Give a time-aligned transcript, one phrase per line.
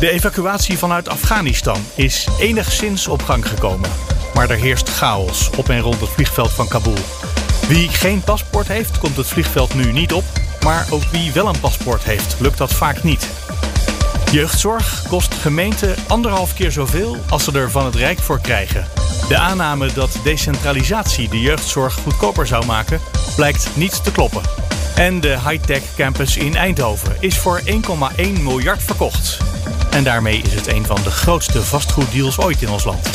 [0.00, 3.90] De evacuatie vanuit Afghanistan is enigszins op gang gekomen.
[4.34, 6.98] Maar er heerst chaos op en rond het vliegveld van Kabul.
[7.68, 10.24] Wie geen paspoort heeft, komt het vliegveld nu niet op.
[10.64, 13.28] Maar ook wie wel een paspoort heeft, lukt dat vaak niet.
[14.32, 18.86] Jeugdzorg kost gemeenten anderhalf keer zoveel als ze er van het Rijk voor krijgen.
[19.28, 23.00] De aanname dat decentralisatie de jeugdzorg goedkoper zou maken,
[23.36, 24.69] blijkt niet te kloppen.
[24.94, 27.72] En de high-tech campus in Eindhoven is voor 1,1
[28.42, 29.38] miljard verkocht.
[29.90, 33.10] En daarmee is het een van de grootste vastgoeddeals ooit in ons land.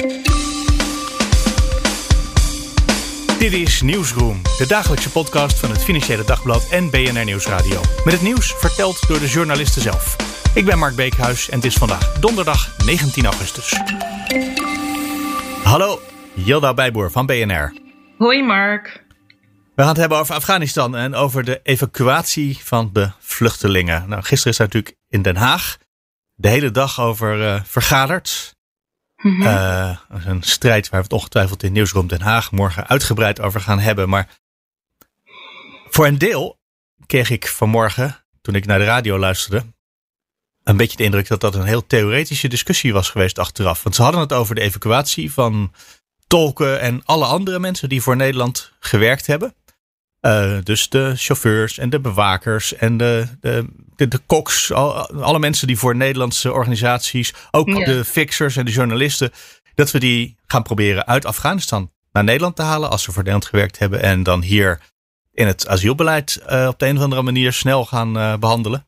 [3.39, 7.81] Dit is Nieuwsroom, de dagelijkse podcast van het Financiële Dagblad en BNR Nieuwsradio.
[8.03, 10.15] Met het nieuws verteld door de journalisten zelf.
[10.53, 13.79] Ik ben Mark Beekhuis en het is vandaag donderdag 19 augustus.
[15.63, 15.99] Hallo,
[16.33, 17.73] Yilda Bijboer van BNR.
[18.17, 19.04] Hoi Mark.
[19.75, 24.09] We gaan het hebben over Afghanistan en over de evacuatie van de vluchtelingen.
[24.09, 25.77] Nou, gisteren is daar natuurlijk in Den Haag
[26.33, 28.55] de hele dag over uh, vergaderd.
[29.21, 29.97] Mm -hmm.
[30.09, 34.09] een strijd waar we het ongetwijfeld in Nieuwsroom Den Haag morgen uitgebreid over gaan hebben.
[34.09, 34.29] Maar
[35.89, 36.59] voor een deel
[37.05, 39.65] kreeg ik vanmorgen, toen ik naar de radio luisterde,
[40.63, 43.83] een beetje de indruk dat dat een heel theoretische discussie was geweest achteraf.
[43.83, 45.73] Want ze hadden het over de evacuatie van
[46.27, 49.55] tolken en alle andere mensen die voor Nederland gewerkt hebben.
[50.25, 54.71] Uh, dus de chauffeurs en de bewakers en de, de, de, de koks.
[54.71, 57.85] Al, alle mensen die voor Nederlandse organisaties, ook ja.
[57.85, 59.31] de fixers en de journalisten.
[59.75, 63.45] Dat we die gaan proberen uit Afghanistan naar Nederland te halen als ze voor Nederland
[63.45, 64.01] gewerkt hebben.
[64.01, 64.81] En dan hier
[65.33, 68.87] in het asielbeleid uh, op de een of andere manier snel gaan uh, behandelen.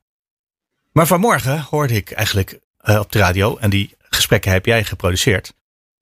[0.91, 5.53] Maar vanmorgen hoorde ik eigenlijk op de radio, en die gesprekken heb jij geproduceerd.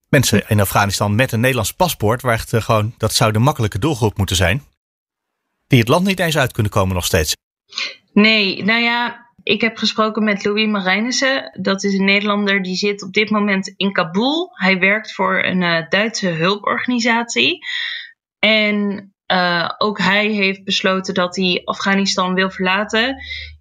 [0.09, 4.17] Mensen in Afghanistan met een Nederlands paspoort, waar echt gewoon, dat zou de makkelijke doelgroep
[4.17, 4.63] moeten zijn
[5.67, 7.33] die het land niet eens uit kunnen komen nog steeds.
[8.13, 11.59] Nee, nou ja, ik heb gesproken met Louis Marijnissen.
[11.61, 14.49] Dat is een Nederlander die zit op dit moment in Kabul.
[14.53, 17.57] Hij werkt voor een uh, Duitse hulporganisatie.
[18.39, 23.15] En uh, ook hij heeft besloten dat hij Afghanistan wil verlaten.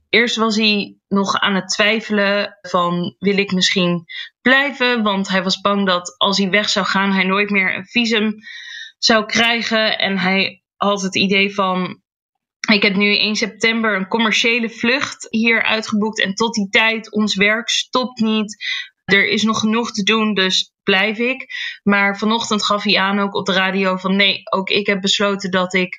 [0.09, 4.05] Eerst was hij nog aan het twijfelen van wil ik misschien
[4.41, 7.87] blijven, want hij was bang dat als hij weg zou gaan hij nooit meer een
[7.87, 8.35] visum
[8.99, 12.03] zou krijgen en hij had het idee van.
[12.73, 16.21] Ik heb nu 1 september een commerciële vlucht hier uitgeboekt.
[16.21, 18.57] En tot die tijd, ons werk stopt niet.
[19.05, 21.47] Er is nog genoeg te doen, dus blijf ik.
[21.83, 25.51] Maar vanochtend gaf hij aan ook op de radio van nee, ook ik heb besloten
[25.51, 25.99] dat ik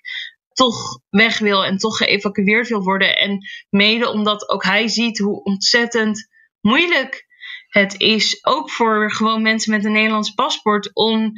[0.54, 3.18] toch weg wil en toch geëvacueerd wil worden.
[3.18, 6.28] En mede omdat ook hij ziet hoe ontzettend
[6.62, 7.26] moeilijk
[7.70, 11.32] het is, ook voor gewoon mensen met een Nederlands paspoort, om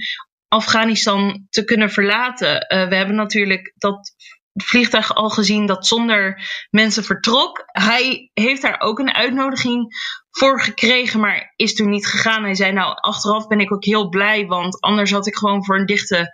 [0.48, 2.56] Afghanistan te kunnen verlaten.
[2.56, 4.16] Uh, we hebben natuurlijk dat
[4.64, 7.64] vliegtuig al gezien dat zonder mensen vertrok.
[7.66, 9.96] Hij heeft daar ook een uitnodiging
[10.30, 12.44] voor gekregen, maar is toen niet gegaan.
[12.44, 15.80] Hij zei: Nou, achteraf ben ik ook heel blij, want anders had ik gewoon voor
[15.80, 16.32] een dichte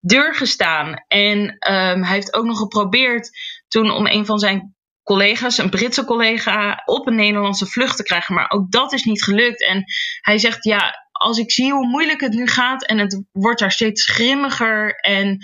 [0.00, 1.04] deur gestaan.
[1.06, 3.30] En um, hij heeft ook nog geprobeerd
[3.68, 8.34] toen om een van zijn collega's, een Britse collega, op een Nederlandse vlucht te krijgen.
[8.34, 9.66] Maar ook dat is niet gelukt.
[9.66, 9.84] En
[10.20, 13.72] hij zegt: Ja, als ik zie hoe moeilijk het nu gaat en het wordt daar
[13.72, 15.38] steeds grimmiger en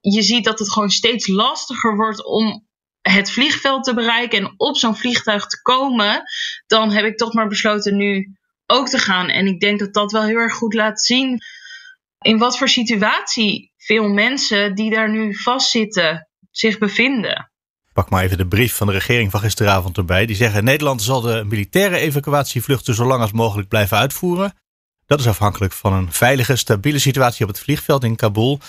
[0.00, 2.66] je ziet dat het gewoon steeds lastiger wordt om
[3.00, 6.22] het vliegveld te bereiken en op zo'n vliegtuig te komen,
[6.66, 8.36] dan heb ik toch maar besloten nu
[8.66, 9.28] ook te gaan.
[9.28, 11.38] En ik denk dat dat wel heel erg goed laat zien
[12.20, 17.50] in wat voor situatie veel mensen die daar nu vastzitten zich bevinden.
[17.92, 20.26] Pak maar even de brief van de regering van gisteravond erbij.
[20.26, 24.62] Die zeggen: Nederland zal de militaire evacuatievluchten zo lang als mogelijk blijven uitvoeren.
[25.06, 28.60] Dat is afhankelijk van een veilige, stabiele situatie op het vliegveld in Kabul.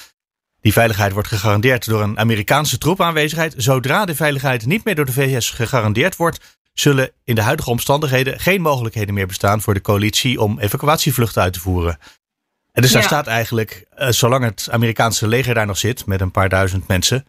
[0.61, 3.53] Die veiligheid wordt gegarandeerd door een Amerikaanse troepaanwezigheid.
[3.57, 8.39] Zodra de veiligheid niet meer door de VS gegarandeerd wordt, zullen in de huidige omstandigheden
[8.39, 11.99] geen mogelijkheden meer bestaan voor de coalitie om evacuatievluchten uit te voeren.
[12.71, 12.97] En dus ja.
[12.97, 16.87] daar staat eigenlijk, uh, zolang het Amerikaanse leger daar nog zit met een paar duizend
[16.87, 17.25] mensen,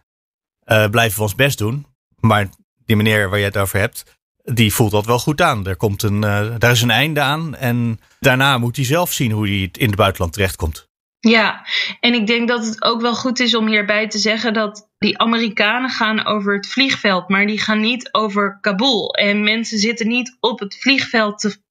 [0.65, 1.85] uh, blijven we ons best doen.
[2.19, 2.49] Maar
[2.85, 4.16] die meneer waar je het over hebt,
[4.53, 5.67] die voelt dat wel goed aan.
[5.67, 7.55] Er komt een, uh, daar is een einde aan.
[7.55, 10.87] En daarna moet hij zelf zien hoe hij in het buitenland terechtkomt.
[11.19, 11.65] Ja,
[11.99, 15.17] en ik denk dat het ook wel goed is om hierbij te zeggen dat die
[15.17, 19.13] Amerikanen gaan over het vliegveld, maar die gaan niet over Kabul.
[19.13, 21.61] En mensen zitten niet op het vliegveld te,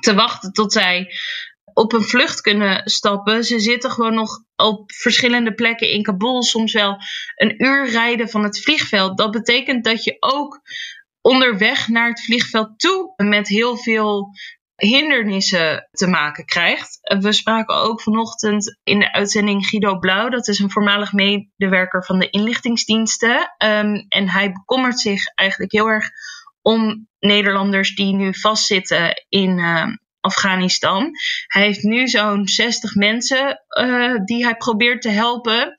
[0.00, 1.12] te wachten tot zij
[1.74, 3.44] op een vlucht kunnen stappen.
[3.44, 6.96] Ze zitten gewoon nog op verschillende plekken in Kabul, soms wel
[7.36, 9.18] een uur rijden van het vliegveld.
[9.18, 10.60] Dat betekent dat je ook
[11.22, 14.30] onderweg naar het vliegveld toe met heel veel
[14.76, 16.98] hindernissen te maken krijgt.
[17.20, 22.18] We spraken ook vanochtend in de uitzending Guido Blauw, dat is een voormalig medewerker van
[22.18, 23.54] de inlichtingsdiensten.
[23.56, 26.10] Ehm, en hij bekommert zich eigenlijk heel erg
[26.62, 29.86] om Nederlanders die nu vastzitten in uh,
[30.20, 31.10] Afghanistan.
[31.46, 35.74] Hij heeft nu zo'n 60 mensen uh, die hij probeert te helpen.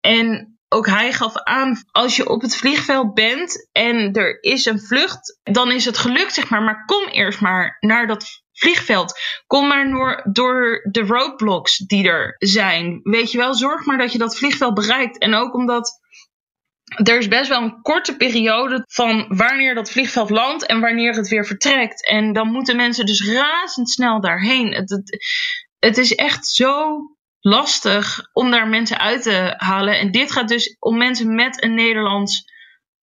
[0.00, 4.80] En ook hij gaf aan, als je op het vliegveld bent en er is een
[4.80, 6.62] vlucht, dan is het gelukt, zeg maar.
[6.62, 9.20] Maar kom eerst maar naar dat vliegveld.
[9.46, 13.00] Kom maar door, de roadblocks die er zijn.
[13.02, 15.18] Weet je wel, zorg maar dat je dat vliegveld bereikt.
[15.18, 16.00] En ook omdat
[17.02, 21.28] er is best wel een korte periode van wanneer dat vliegveld landt en wanneer het
[21.28, 22.06] weer vertrekt.
[22.06, 24.72] En dan moeten mensen dus razendsnel daarheen.
[24.74, 25.18] Het,
[25.78, 26.98] het is echt zo
[27.42, 29.98] lastig om daar mensen uit te halen.
[29.98, 32.44] En dit gaat dus om mensen met een Nederlands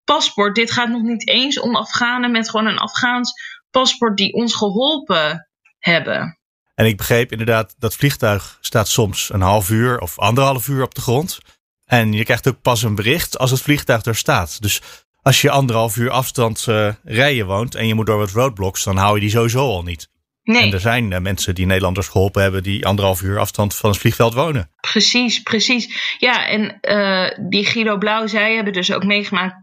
[0.04, 0.56] paspoort.
[0.56, 3.34] Dit gaat nog niet eens om Afghanen met gewoon een Afghaans
[3.70, 5.50] paspoort die ons geholpen
[5.80, 6.40] hebben.
[6.76, 10.96] En ik begreep inderdaad, dat vliegtuig staat soms een half uur of anderhalf uur op
[10.96, 11.40] de grond.
[11.86, 14.62] En je krijgt ook pas een bericht als het vliegtuig er staat.
[14.62, 14.82] Dus
[15.22, 18.98] als je anderhalf uur afstand uh, rijden woont en je moet door wat roadblocks, dan
[18.98, 20.10] hou je die sowieso al niet.
[20.50, 20.64] Nee.
[20.64, 24.00] En er zijn uh, mensen die Nederlanders geholpen hebben die anderhalf uur afstand van het
[24.00, 24.72] vliegveld wonen.
[24.82, 26.16] Precies, precies.
[26.18, 29.56] Ja, en uh, die Guido Blauw, zij hebben dus ook meegemaakt.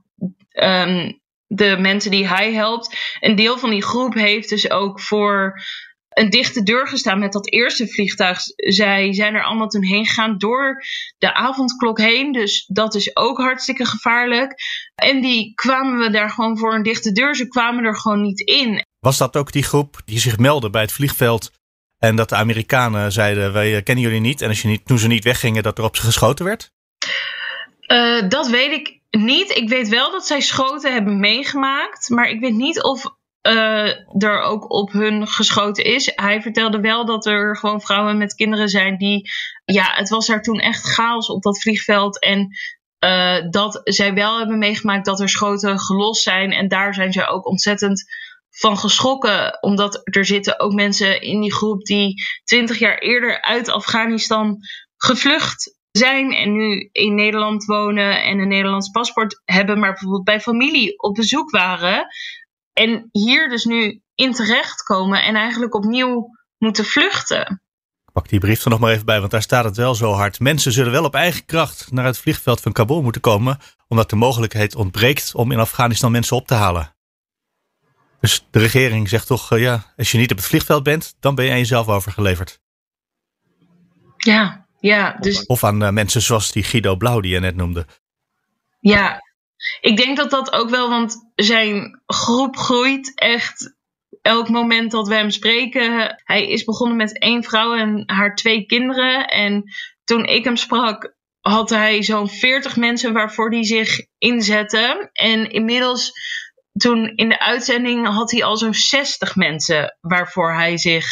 [0.52, 3.16] Um, de mensen die hij helpt.
[3.20, 5.60] Een deel van die groep heeft dus ook voor
[6.08, 8.38] een dichte deur gestaan met dat eerste vliegtuig.
[8.56, 10.82] Zij zijn er allemaal toen heen gegaan door
[11.18, 12.32] de avondklok heen.
[12.32, 14.54] Dus dat is ook hartstikke gevaarlijk.
[14.94, 17.36] En die kwamen we daar gewoon voor een dichte deur.
[17.36, 18.84] Ze kwamen er gewoon niet in.
[19.06, 21.50] Was dat ook die groep die zich meldde bij het vliegveld?
[21.99, 24.41] En dat de Amerikanen zeiden: Wij kennen jullie niet.
[24.41, 26.73] En als je niet, toen ze niet weggingen, dat er op ze geschoten werd?
[27.93, 29.50] Uh, dat weet ik niet.
[29.50, 32.08] Ik weet wel dat zij schoten hebben meegemaakt.
[32.08, 33.05] Maar ik weet niet of
[33.49, 36.12] uh, er ook op hun geschoten is.
[36.14, 39.31] Hij vertelde wel dat er gewoon vrouwen met kinderen zijn die.
[39.64, 42.20] Ja, het was daar toen echt chaos op dat vliegveld.
[42.20, 42.49] En
[43.50, 46.53] dat zij wel hebben meegemaakt dat er schoten gelost zijn.
[46.53, 48.05] En daar zijn ze ook ontzettend
[48.58, 49.62] van geschrokken.
[49.62, 54.56] Omdat er zitten ook mensen in die groep die twintig jaar eerder uit Afghanistan
[54.97, 60.41] gevlucht zijn en nu in Nederland wonen en een Nederlands paspoort hebben, maar bijvoorbeeld bij
[60.41, 62.06] familie op bezoek waren.
[62.73, 67.61] En hier dus nu in terechtkomen en eigenlijk opnieuw moeten vluchten.
[68.12, 70.41] Pak die brief er nog maar even bij, want daar staat het wel zo hard.
[70.41, 73.58] Mensen zullen wel op eigen kracht naar het vliegveld van Kabul moeten komen,
[73.88, 76.95] omdat de mogelijkheid ontbreekt om in Afghanistan mensen op te halen.
[78.26, 81.34] Dus de regering zegt toch, uh, ja, als je niet op het vliegveld bent, dan
[81.34, 82.61] ben je aan jezelf overgeleverd.
[84.17, 85.17] Ja, ja.
[85.20, 85.46] Dus...
[85.46, 87.87] Of aan uh, mensen zoals die Guido Blauw die je net noemde.
[88.81, 89.20] Ja,
[89.81, 93.76] ik denk dat dat ook wel, want zijn groep groeit echt
[94.23, 96.20] elk moment dat we hem spreken.
[96.25, 99.26] Hij is begonnen met één vrouw en haar twee kinderen.
[99.26, 99.64] En
[100.05, 105.11] toen ik hem sprak, had hij zo'n 40 mensen waarvoor hij zich inzette.
[105.12, 106.12] En inmiddels,
[106.76, 111.06] toen in de uitzending, had hij al zo'n 60 mensen waarvoor hij zich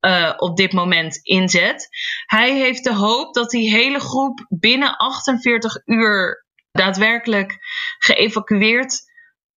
[0.00, 1.88] uh, op dit moment inzet.
[2.26, 7.56] Hij heeft de hoop dat die hele groep binnen 48 uur daadwerkelijk
[7.98, 9.02] geëvacueerd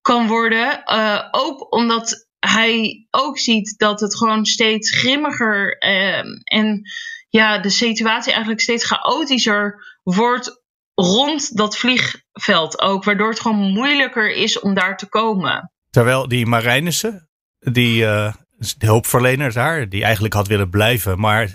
[0.02, 0.82] kan worden.
[0.86, 6.82] Uh, ook omdat hij ook ziet dat het gewoon steeds grimmiger uh, en
[7.30, 10.59] ja, de situatie eigenlijk steeds chaotischer wordt
[11.00, 13.04] rond dat vliegveld ook.
[13.04, 15.72] Waardoor het gewoon moeilijker is om daar te komen.
[15.90, 17.30] Terwijl die Marijnissen,
[17.60, 18.34] die uh,
[18.78, 21.20] de hulpverlener daar, die eigenlijk had willen blijven.
[21.20, 21.54] Maar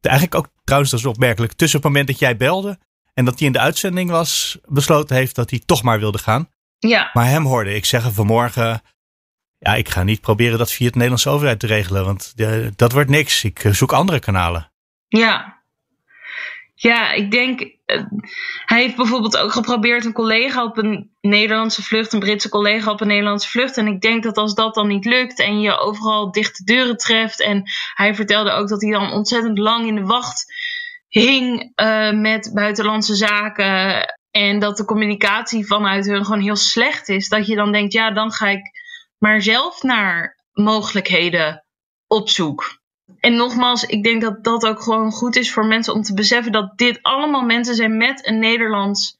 [0.00, 2.78] eigenlijk ook trouwens, dat is opmerkelijk, tussen het moment dat jij belde
[3.14, 6.48] en dat hij in de uitzending was, besloten heeft dat hij toch maar wilde gaan.
[6.78, 7.10] Ja.
[7.12, 8.82] Maar hem hoorde ik zeggen vanmorgen,
[9.58, 12.92] ja, ik ga niet proberen dat via het Nederlandse overheid te regelen, want uh, dat
[12.92, 13.44] wordt niks.
[13.44, 14.72] Ik uh, zoek andere kanalen.
[15.08, 15.62] Ja.
[16.74, 17.75] Ja, ik denk,
[18.64, 23.00] hij heeft bijvoorbeeld ook geprobeerd een collega op een Nederlandse vlucht, een Britse collega op
[23.00, 23.76] een Nederlandse vlucht.
[23.76, 27.42] En ik denk dat als dat dan niet lukt en je overal dichte deuren treft.
[27.42, 27.62] En
[27.94, 30.52] hij vertelde ook dat hij dan ontzettend lang in de wacht
[31.08, 34.04] hing uh, met buitenlandse zaken.
[34.30, 37.28] En dat de communicatie vanuit hun gewoon heel slecht is.
[37.28, 38.70] Dat je dan denkt, ja, dan ga ik
[39.18, 41.64] maar zelf naar mogelijkheden
[42.06, 42.84] op zoek.
[43.20, 46.52] En nogmaals, ik denk dat dat ook gewoon goed is voor mensen om te beseffen
[46.52, 49.18] dat dit allemaal mensen zijn met een Nederlands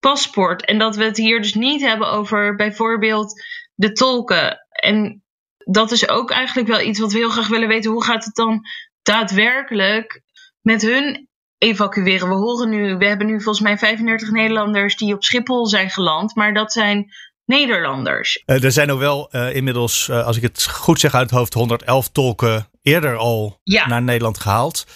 [0.00, 0.64] paspoort.
[0.64, 3.42] En dat we het hier dus niet hebben over bijvoorbeeld
[3.74, 4.66] de tolken.
[4.68, 5.22] En
[5.58, 7.90] dat is ook eigenlijk wel iets wat we heel graag willen weten.
[7.90, 8.60] Hoe gaat het dan
[9.02, 10.22] daadwerkelijk
[10.60, 11.28] met hun
[11.62, 12.28] evacueren.
[12.28, 16.34] We horen nu, we hebben nu volgens mij 35 Nederlanders die op Schiphol zijn geland,
[16.34, 17.12] maar dat zijn
[17.44, 18.42] Nederlanders.
[18.46, 21.38] Uh, er zijn ook wel uh, inmiddels, uh, als ik het goed zeg uit het
[21.38, 23.86] hoofd, 111 tolken eerder al ja.
[23.86, 24.86] naar Nederland gehaald.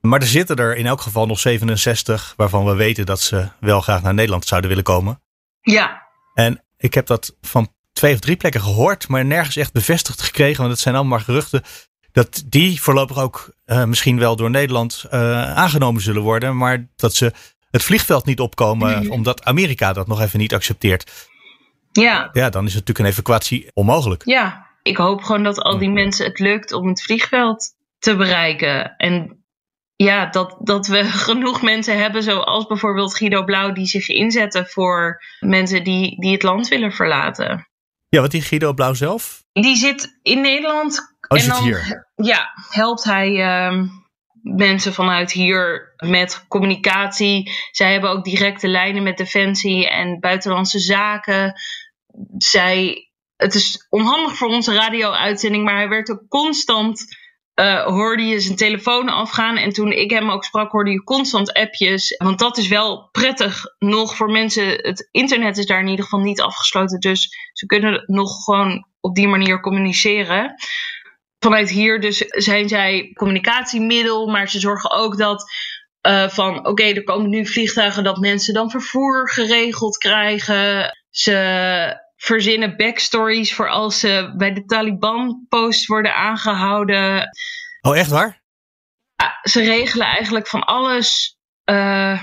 [0.00, 3.80] Maar er zitten er in elk geval nog 67 waarvan we weten dat ze wel
[3.80, 5.22] graag naar Nederland zouden willen komen.
[5.60, 6.02] Ja.
[6.34, 10.58] En ik heb dat van twee of drie plekken gehoord, maar nergens echt bevestigd gekregen,
[10.58, 11.62] want het zijn allemaal maar geruchten.
[12.12, 17.14] Dat die voorlopig ook uh, misschien wel door Nederland uh, aangenomen zullen worden, maar dat
[17.14, 17.32] ze
[17.70, 21.28] het vliegveld niet opkomen omdat Amerika dat nog even niet accepteert.
[21.92, 22.28] Ja.
[22.32, 24.22] Ja, dan is natuurlijk een evacuatie onmogelijk.
[24.24, 28.96] Ja, ik hoop gewoon dat al die mensen het lukt om het vliegveld te bereiken.
[28.96, 29.44] En
[29.96, 35.22] ja, dat, dat we genoeg mensen hebben, zoals bijvoorbeeld Guido Blauw, die zich inzetten voor
[35.40, 37.68] mensen die, die het land willen verlaten.
[38.08, 39.42] Ja, wat die Guido Blauw zelf?
[39.52, 41.16] Die zit in Nederland.
[41.28, 42.08] Oh, en dan, hier?
[42.14, 43.82] Ja, helpt hij uh,
[44.42, 47.50] mensen vanuit hier met communicatie.
[47.70, 51.60] Zij hebben ook directe lijnen met Defensie en Buitenlandse Zaken.
[52.36, 53.07] Zij,
[53.38, 57.06] het is onhandig voor onze radio-uitzending, maar hij werkt ook constant
[57.60, 59.56] uh, hoorde je zijn telefoon afgaan.
[59.56, 62.16] En toen ik hem ook sprak, hoorde je constant appjes.
[62.16, 64.68] Want dat is wel prettig nog voor mensen.
[64.68, 67.00] Het internet is daar in ieder geval niet afgesloten.
[67.00, 70.54] Dus ze kunnen nog gewoon op die manier communiceren.
[71.38, 74.26] Vanuit hier dus zijn zij communicatiemiddel.
[74.26, 75.50] Maar ze zorgen ook dat
[76.06, 80.96] uh, van oké, er komen nu vliegtuigen dat mensen dan vervoer geregeld krijgen.
[81.10, 87.28] Ze verzinnen backstories voor als ze bij de Taliban-post worden aangehouden.
[87.80, 88.42] Oh, echt waar?
[89.14, 91.36] Ja, ze regelen eigenlijk van alles
[91.70, 92.22] uh,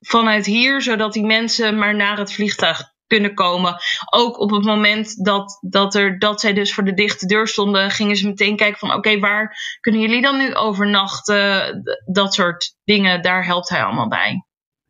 [0.00, 3.76] vanuit hier, zodat die mensen maar naar het vliegtuig kunnen komen.
[4.10, 7.90] Ook op het moment dat, dat, er, dat zij dus voor de dichte deur stonden,
[7.90, 11.82] gingen ze meteen kijken van oké, waar kunnen jullie dan nu overnachten?
[12.12, 14.44] Dat soort dingen, daar helpt hij allemaal bij.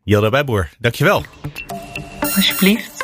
[0.04, 1.24] Jelda Bijboer, dankjewel.
[2.20, 2.95] Alsjeblieft.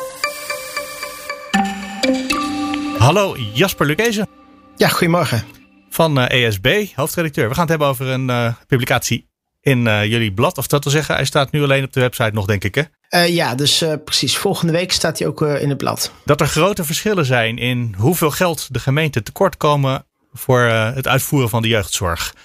[3.03, 4.27] Hallo, Jasper Lucese.
[4.75, 5.43] Ja, goedemorgen.
[5.89, 7.47] Van uh, eh, ESB, hoofdredacteur.
[7.47, 9.29] We gaan het hebben over een uh, publicatie
[9.61, 10.57] in uh, jullie blad.
[10.57, 13.21] Of dat wil zeggen, hij staat nu alleen op de website nog, denk ik, hè?
[13.23, 14.37] ja, dus precies.
[14.37, 16.11] Volgende week staat hij ook in het blad.
[16.25, 21.49] Dat er grote verschillen zijn in hoeveel geld de gemeenten tekort komen voor het uitvoeren
[21.49, 22.35] van de jeugdzorg.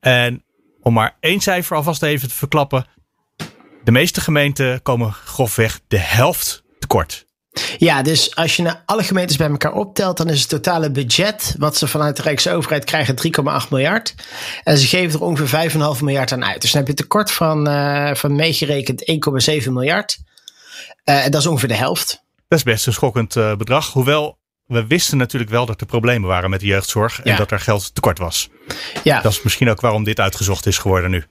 [0.00, 0.44] En
[0.80, 2.86] om maar één cijfer alvast even te verklappen.
[3.84, 7.28] De meeste gemeenten komen grofweg de helft tekort.
[7.78, 11.54] Ja, dus als je naar alle gemeentes bij elkaar optelt, dan is het totale budget
[11.58, 13.14] wat ze vanuit de Rijksoverheid krijgen
[13.62, 14.14] 3,8 miljard.
[14.62, 16.60] En ze geven er ongeveer 5,5 miljard aan uit.
[16.60, 19.02] Dus dan heb je een tekort van, uh, van meegerekend
[19.64, 20.18] 1,7 miljard.
[21.04, 22.22] Uh, en dat is ongeveer de helft.
[22.48, 23.92] Dat is best een schokkend uh, bedrag.
[23.92, 27.60] Hoewel we wisten natuurlijk wel dat er problemen waren met de jeugdzorg en dat er
[27.60, 28.48] geld tekort was.
[29.04, 29.20] Ja.
[29.20, 31.24] Dat is misschien ook waarom dit uitgezocht is geworden nu.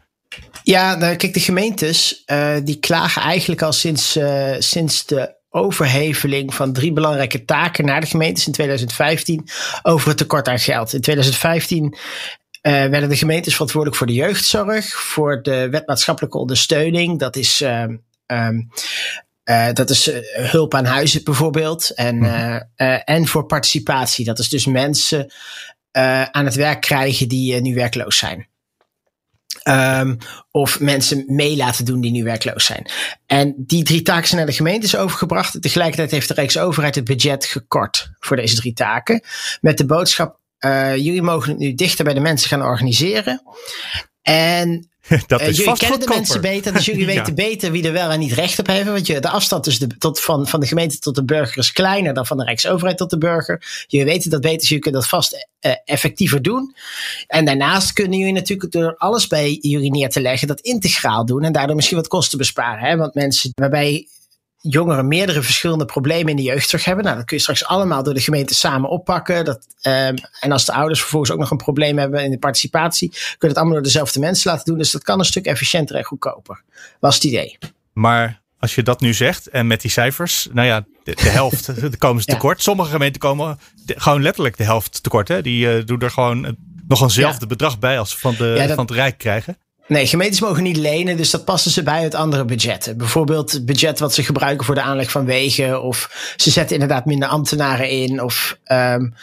[0.63, 2.23] Ja, nou, kijk, de gemeentes
[2.63, 4.19] die klagen eigenlijk al sinds,
[4.59, 9.49] sinds de overheveling van drie belangrijke taken naar de gemeentes in 2015
[9.81, 10.93] over het tekort aan geld.
[10.93, 16.37] In 2015 uh, eh, werden de gemeentes verantwoordelijk voor de jeugdzorg, voor de wet maatschappelijke
[16.37, 17.19] ondersteuning.
[17.19, 17.61] Dat is.
[17.61, 17.83] Uh,
[18.25, 18.69] um,
[19.49, 21.89] uh, dat is hulp aan huizen bijvoorbeeld.
[21.89, 22.67] En, mm
[23.05, 24.25] en voor participatie.
[24.25, 25.31] Dat is dus mensen
[26.31, 28.48] aan het werk krijgen die nu werkloos zijn.
[29.69, 30.17] Um,
[30.51, 32.89] of mensen mee laten doen die nu werkloos zijn.
[33.25, 35.61] En die drie taken zijn naar de gemeentes overgebracht.
[35.61, 39.23] Tegelijkertijd heeft de Rijksoverheid het budget gekort voor deze drie taken.
[39.61, 43.41] Met de boodschap: uh, jullie mogen het nu dichter bij de mensen gaan organiseren.
[44.21, 44.89] En
[45.27, 48.09] dat is uh, jullie kennen de mensen beter, dus jullie weten beter wie er wel
[48.09, 48.93] en niet recht op hebben.
[48.93, 51.71] Want je, de afstand tussen de, tot, van, van de gemeente tot de burger is
[51.71, 53.85] kleiner dan van de Rijksoverheid tot de burger.
[53.87, 56.75] Jullie weten dat beter, dus jullie kunnen dat vast uh, effectiever doen.
[57.27, 61.43] En daarnaast kunnen jullie natuurlijk door alles bij jullie neer te leggen, dat integraal doen.
[61.43, 62.89] En daardoor misschien wat kosten besparen.
[62.89, 62.97] Hè?
[62.97, 64.07] Want mensen waarbij
[64.61, 67.03] jongeren meerdere verschillende problemen in de jeugdzorg hebben.
[67.03, 69.45] Nou, dat kun je straks allemaal door de gemeente samen oppakken.
[69.45, 73.09] Dat, um, en als de ouders vervolgens ook nog een probleem hebben in de participatie,
[73.09, 74.77] kun je het allemaal door dezelfde mensen laten doen.
[74.77, 76.63] Dus dat kan een stuk efficiënter en goedkoper.
[76.99, 77.57] Was het idee.
[77.93, 81.71] Maar als je dat nu zegt en met die cijfers, nou ja, de, de helft,
[81.97, 82.61] komen ze tekort.
[82.61, 85.27] Sommige gemeenten komen gewoon letterlijk de helft tekort.
[85.27, 85.41] Hè?
[85.41, 87.47] Die uh, doen er gewoon nog eenzelfde ja.
[87.47, 89.57] bedrag bij als ze van, de, dat, van het Rijk krijgen.
[89.89, 92.97] Nee, gemeentes mogen niet lenen, dus dat passen ze bij uit andere budgetten.
[92.97, 95.83] Bijvoorbeeld het budget wat ze gebruiken voor de aanleg van wegen.
[95.83, 98.21] Of ze zetten inderdaad minder ambtenaren in.
[98.21, 99.13] Of um,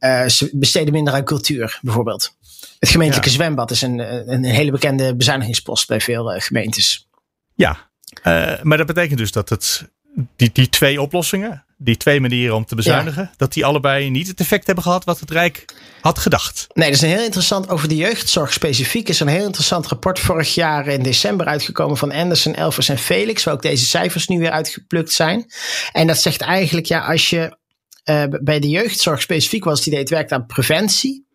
[0.00, 2.36] uh, ze besteden minder aan cultuur, bijvoorbeeld.
[2.78, 3.34] Het gemeentelijke ja.
[3.34, 3.98] zwembad is een,
[4.32, 7.08] een hele bekende bezuinigingspost bij veel uh, gemeentes.
[7.54, 7.90] Ja,
[8.24, 9.88] uh, maar dat betekent dus dat het,
[10.36, 13.32] die, die twee oplossingen, die twee manieren om te bezuinigen, ja.
[13.36, 15.64] dat die allebei niet het effect hebben gehad wat het Rijk
[16.00, 16.66] had gedacht.
[16.72, 17.68] Nee, dat is een heel interessant.
[17.68, 22.12] Over de jeugdzorg specifiek is een heel interessant rapport vorig jaar in december uitgekomen van
[22.12, 23.44] Anderson, Elvers en Felix.
[23.44, 25.46] Waar ook deze cijfers nu weer uitgeplukt zijn.
[25.92, 27.56] En dat zegt eigenlijk, ja, als je
[28.04, 31.26] uh, bij de jeugdzorg specifiek was idee, het werkt aan preventie.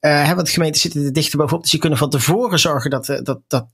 [0.00, 3.40] Uh, want gemeenten zitten er dichter bovenop, dus die kunnen van tevoren zorgen dat, dat,
[3.48, 3.66] dat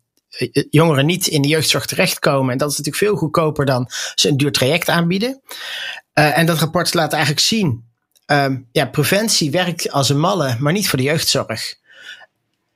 [0.71, 2.53] jongeren niet in de jeugdzorg terechtkomen.
[2.53, 5.43] En dat is natuurlijk veel goedkoper dan ze een duur traject aanbieden.
[6.13, 7.88] En dat rapport laat eigenlijk zien
[8.33, 11.75] Um, ja, preventie werkt als een malle, maar niet voor de jeugdzorg.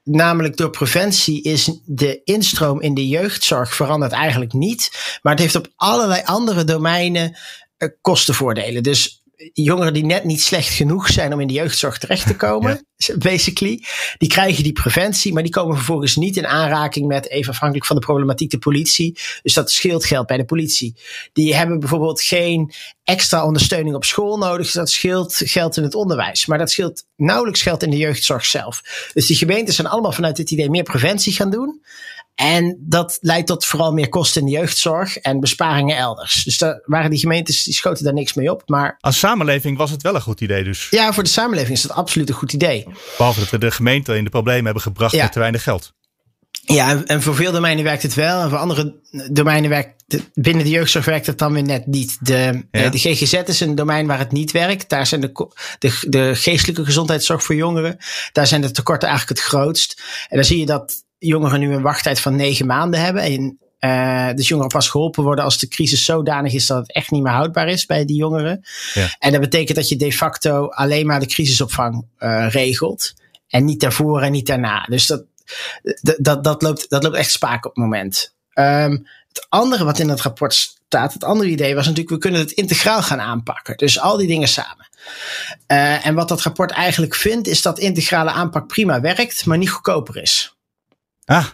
[0.03, 4.91] Namelijk door preventie is de instroom in de jeugdzorg verandert eigenlijk niet.
[5.23, 7.37] Maar het heeft op allerlei andere domeinen
[7.79, 8.83] uh, kostenvoordelen.
[8.83, 9.22] Dus
[9.53, 12.87] jongeren die net niet slecht genoeg zijn om in de jeugdzorg terecht te komen,
[13.19, 13.85] basically,
[14.19, 17.97] die krijgen die preventie, maar die komen vervolgens niet in aanraking met, even afhankelijk van
[17.97, 19.19] de problematiek, de politie.
[19.43, 20.97] Dus dat scheelt geld bij de politie.
[21.33, 22.73] Die hebben bijvoorbeeld geen
[23.05, 26.47] extra ondersteuning op school nodig, dus dat scheelt geld in het onderwijs.
[26.47, 29.11] Maar dat scheelt nauwelijks geld in de jeugdzorg zelf.
[29.13, 31.81] Dus die gemeenten zijn allemaal vanuit het idee meer preventie gaan doen.
[32.35, 36.45] En dat leidt tot vooral meer kosten in de jeugdzorg en besparingen elders.
[36.45, 38.63] Dus daar waren die gemeentes, die schoten daar niks mee op.
[38.67, 40.87] Maar als samenleving was het wel een goed idee dus.
[40.91, 42.87] Ja, voor de samenleving is dat absoluut een goed idee.
[43.17, 45.93] Behalve dat we de gemeente in de problemen hebben gebracht met te weinig geld.
[46.65, 48.43] Ja, en voor veel domeinen werkt het wel.
[48.43, 52.17] En voor andere domeinen werkt binnen de jeugdzorg werkt het dan weer net niet.
[52.21, 52.89] De, ja.
[52.89, 54.89] de GGZ is een domein waar het niet werkt.
[54.89, 55.49] Daar zijn de,
[55.79, 57.97] de, de geestelijke gezondheidszorg voor jongeren.
[58.33, 60.03] Daar zijn de tekorten eigenlijk het grootst.
[60.29, 63.23] En dan zie je dat jongeren nu een wachttijd van negen maanden hebben.
[63.23, 67.11] En uh, dus jongeren pas geholpen worden als de crisis zodanig is dat het echt
[67.11, 68.65] niet meer houdbaar is bij die jongeren.
[68.95, 69.17] Ja.
[69.19, 73.15] En dat betekent dat je de facto alleen maar de crisisopvang uh, regelt.
[73.49, 74.87] En niet daarvoor en niet daarna.
[74.89, 75.25] Dus dat,
[76.19, 78.35] dat, dat, loopt, dat loopt echt spaak op het moment.
[78.55, 82.41] Um, het andere wat in het rapport staat, het andere idee was natuurlijk, we kunnen
[82.41, 83.77] het integraal gaan aanpakken.
[83.77, 84.89] Dus al die dingen samen.
[85.69, 89.71] Uh, en wat dat rapport eigenlijk vindt, is dat integrale aanpak prima werkt, maar niet
[89.71, 90.57] goedkoper is.
[91.25, 91.47] Ah,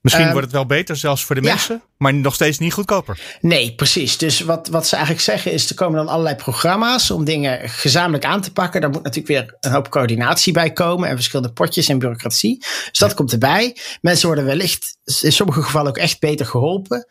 [0.00, 1.48] misschien um, wordt het wel beter zelfs voor de ja.
[1.48, 3.20] mensen, maar nog steeds niet goedkoper.
[3.40, 4.18] Nee, precies.
[4.18, 8.24] Dus wat, wat ze eigenlijk zeggen is, er komen dan allerlei programma's om dingen gezamenlijk
[8.24, 8.80] aan te pakken.
[8.80, 12.58] Daar moet natuurlijk weer een hoop coördinatie bij komen en verschillende potjes en bureaucratie.
[12.58, 13.16] Dus dat ja.
[13.16, 13.76] komt erbij.
[14.00, 17.06] Mensen worden wellicht in sommige gevallen ook echt beter geholpen.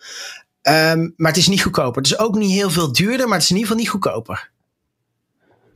[0.61, 2.01] Um, maar het is niet goedkoper.
[2.01, 4.53] Het is ook niet heel veel duurder, maar het is in ieder geval niet goedkoper.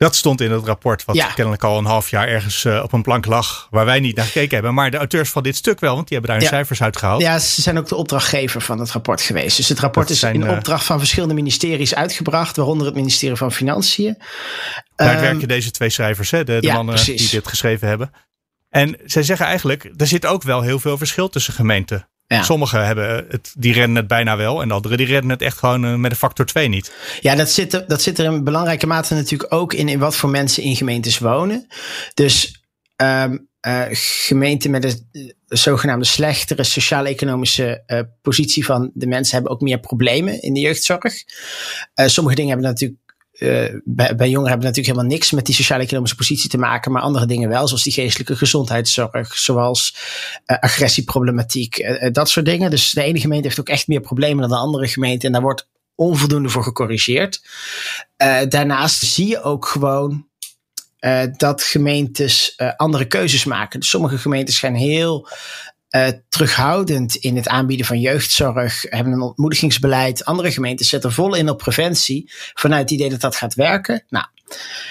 [0.00, 1.26] Dat stond in het rapport, wat ja.
[1.26, 4.24] kennelijk al een half jaar ergens uh, op een plank lag, waar wij niet naar
[4.24, 4.74] gekeken hebben.
[4.74, 6.56] Maar de auteurs van dit stuk wel, want die hebben daar hun ja.
[6.56, 7.22] cijfers uitgehaald.
[7.22, 9.56] Ja, ze zijn ook de opdrachtgever van het rapport geweest.
[9.56, 12.94] Dus het rapport dat is zijn, in uh, opdracht van verschillende ministeries uitgebracht, waaronder het
[12.94, 14.18] ministerie van Financiën.
[14.96, 17.20] Daar um, werken deze twee schrijvers, hè, de, de ja, mannen precies.
[17.20, 18.12] die dit geschreven hebben.
[18.68, 22.08] En zij zeggen eigenlijk, er zit ook wel heel veel verschil tussen gemeenten.
[22.36, 22.42] Ja.
[22.42, 24.62] Sommigen hebben het, die rennen het bijna wel.
[24.62, 26.92] En anderen die rennen het echt gewoon uh, met een factor 2 niet.
[27.20, 30.16] Ja, dat zit, er, dat zit er in belangrijke mate natuurlijk ook in, in wat
[30.16, 31.66] voor mensen in gemeentes wonen.
[32.14, 32.62] Dus
[32.96, 39.60] um, uh, gemeenten met een zogenaamde slechtere sociaal-economische uh, positie van de mensen hebben ook
[39.60, 41.14] meer problemen in de jeugdzorg.
[41.94, 43.09] sommige dingen hebben natuurlijk
[43.84, 47.26] bij, bij, jongeren hebben natuurlijk helemaal niks met die sociaal-economische positie te maken, maar andere
[47.26, 49.96] dingen wel, zoals die geestelijke gezondheidszorg, zoals
[50.46, 52.70] uh, agressieproblematiek, uh, dat soort dingen.
[52.70, 55.42] Dus de ene gemeente heeft ook echt meer problemen dan de andere gemeente en daar
[55.42, 57.42] wordt onvoldoende voor gecorrigeerd.
[58.48, 60.28] daarnaast zie je ook gewoon
[61.36, 63.80] dat gemeentes andere keuzes maken.
[63.80, 65.28] Dus sommige gemeentes gaan heel
[65.90, 70.24] uh, terughoudend in het aanbieden van jeugdzorg, hebben een ontmoedigingsbeleid.
[70.24, 74.04] Andere gemeenten zetten vol in op preventie vanuit het idee dat dat gaat werken.
[74.08, 74.26] Nou,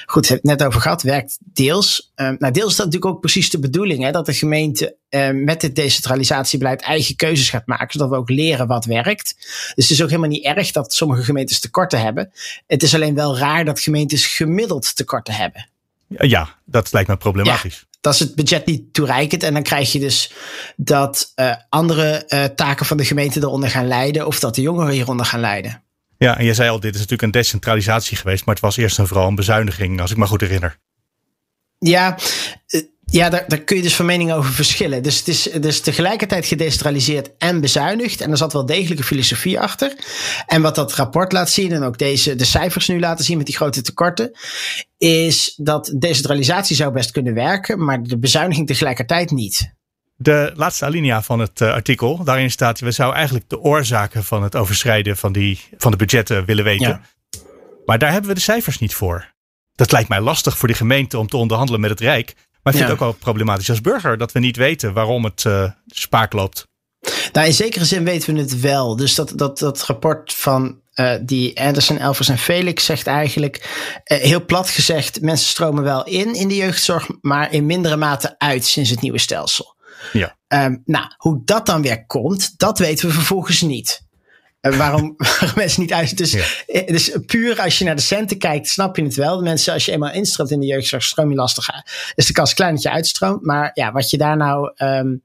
[0.05, 2.11] goed, hebben het net over gehad, werkt deels.
[2.15, 5.29] Uh, nou, deels is dat natuurlijk ook precies de bedoeling, hè, dat de gemeente uh,
[5.29, 9.35] met het decentralisatiebeleid eigen keuzes gaat maken, zodat we ook leren wat werkt.
[9.75, 12.31] Dus het is ook helemaal niet erg dat sommige gemeentes tekorten hebben.
[12.67, 15.69] Het is alleen wel raar dat gemeentes gemiddeld tekorten hebben.
[16.09, 17.79] Ja, dat lijkt me problematisch.
[17.79, 19.43] Ja dat is het budget niet toereikend.
[19.43, 20.33] En dan krijg je dus
[20.75, 24.27] dat uh, andere uh, taken van de gemeente eronder gaan leiden.
[24.27, 25.83] Of dat de jongeren hieronder gaan leiden.
[26.17, 28.45] Ja, en je zei al, dit is natuurlijk een decentralisatie geweest.
[28.45, 30.79] Maar het was eerst en vooral een bezuiniging, als ik me goed herinner.
[31.77, 32.17] Ja,
[32.67, 35.03] uh, ja, daar, daar kun je dus van mening over verschillen.
[35.03, 38.21] Dus het is dus tegelijkertijd gedecentraliseerd en bezuinigd.
[38.21, 39.93] En er zat wel degelijke filosofie achter.
[40.45, 43.45] En wat dat rapport laat zien, en ook deze, de cijfers nu laten zien met
[43.45, 44.31] die grote tekorten,
[44.97, 49.77] is dat decentralisatie zou best kunnen werken, maar de bezuiniging tegelijkertijd niet.
[50.15, 54.43] De laatste alinea van het uh, artikel, daarin staat, we zouden eigenlijk de oorzaken van
[54.43, 56.87] het overschrijden van, die, van de budgetten willen weten.
[56.87, 57.01] Ja.
[57.85, 59.33] Maar daar hebben we de cijfers niet voor.
[59.75, 62.35] Dat lijkt mij lastig voor die gemeente om te onderhandelen met het Rijk.
[62.69, 63.05] Maar ik vind ja.
[63.05, 66.67] het ook wel problematisch als burger dat we niet weten waarom het uh, spaak loopt.
[67.31, 68.95] Nou, in zekere zin weten we het wel.
[68.95, 73.57] Dus dat, dat, dat rapport van uh, die Anderson, Elvers en Felix zegt eigenlijk,
[74.05, 78.35] uh, heel plat gezegd, mensen stromen wel in in de jeugdzorg, maar in mindere mate
[78.37, 79.75] uit sinds het nieuwe stelsel.
[80.13, 80.37] Ja.
[80.47, 84.07] Um, nou, hoe dat dan weer komt, dat weten we vervolgens niet.
[84.61, 86.17] Waarom, waarom mensen niet uit.
[86.17, 86.31] Dus,
[86.67, 86.81] ja.
[86.85, 89.37] dus puur als je naar de centen kijkt, snap je het wel.
[89.37, 91.69] De mensen, als je eenmaal instroomt in de jeugdzorg, stroom je lastig
[92.15, 93.45] Is de kans klein dat je uitstroomt.
[93.45, 95.23] Maar ja, wat je daar nou, um,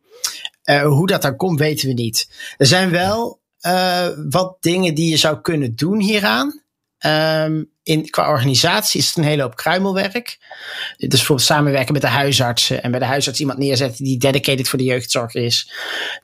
[0.82, 2.28] hoe dat dan komt, weten we niet.
[2.56, 6.62] Er zijn wel uh, wat dingen die je zou kunnen doen hieraan.
[7.06, 10.38] Um, in, qua organisatie is het een hele hoop kruimelwerk.
[10.96, 14.78] Dus bijvoorbeeld samenwerken met de huisartsen en bij de huisarts iemand neerzetten die dedicated voor
[14.78, 15.72] de jeugdzorg is.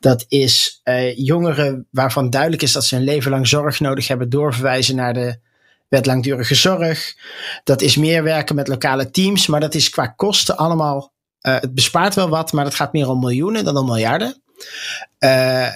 [0.01, 4.29] Dat is uh, jongeren waarvan duidelijk is dat ze een leven lang zorg nodig hebben,
[4.31, 5.39] doorverwijzen naar de
[5.89, 7.15] wet langdurige zorg.
[7.65, 11.13] Dat is meer werken met lokale teams, maar dat is qua kosten allemaal.
[11.43, 14.43] Uh, het bespaart wel wat, maar dat gaat meer om miljoenen dan om miljarden.
[15.19, 15.69] Uh,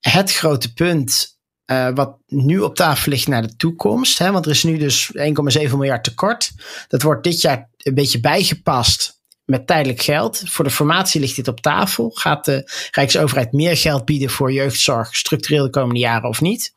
[0.00, 1.31] het grote punt
[1.66, 4.18] uh, wat nu op tafel ligt naar de toekomst.
[4.18, 5.22] Hè, want er is nu dus 1,7
[5.70, 6.52] miljard tekort.
[6.88, 10.42] Dat wordt dit jaar een beetje bijgepast met tijdelijk geld.
[10.44, 12.10] Voor de formatie ligt dit op tafel.
[12.10, 16.74] Gaat de Rijksoverheid meer geld bieden voor jeugdzorg structureel de komende jaren of niet?